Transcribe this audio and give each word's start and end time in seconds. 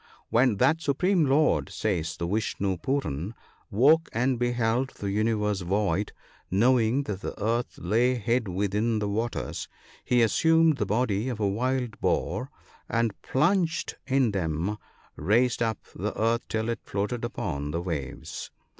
"When 0.31 0.57
that 0.57 0.81
supreme 0.81 1.27
lord," 1.27 1.69
says 1.71 2.17
the 2.17 2.25
Vishnoo 2.27 2.77
Pooran," 2.79 3.35
woke 3.69 4.09
and 4.11 4.39
beheld 4.39 4.89
the 4.95 5.11
universe 5.11 5.61
void, 5.61 6.11
knowing 6.49 7.03
that 7.03 7.21
the 7.21 7.39
earth 7.39 7.77
lay 7.77 8.15
hid 8.15 8.47
within 8.47 8.97
the 8.97 9.07
waters, 9.07 9.67
he 10.03 10.23
assumed 10.23 10.77
the 10.77 10.87
body 10.87 11.29
of 11.29 11.39
a 11.39 11.47
wild 11.47 11.99
boar, 12.01 12.49
and 12.89 13.13
plunging 13.21 13.95
in 14.07 14.31
them 14.31 14.77
raised 15.17 15.61
up 15.61 15.77
the 15.93 16.19
earth 16.19 16.47
till 16.49 16.69
it 16.69 16.79
floated 16.83 17.23
upon 17.23 17.69
the 17.69 17.79
waves." 17.79 18.49